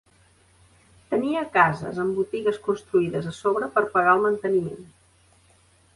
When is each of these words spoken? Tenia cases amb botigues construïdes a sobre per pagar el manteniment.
Tenia 1.13 1.43
cases 1.57 2.01
amb 2.05 2.17
botigues 2.21 2.57
construïdes 2.69 3.31
a 3.33 3.37
sobre 3.43 3.69
per 3.77 3.87
pagar 3.95 4.17
el 4.19 4.25
manteniment. 4.29 4.93